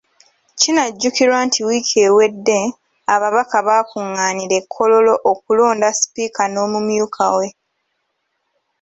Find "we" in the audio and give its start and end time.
7.37-7.47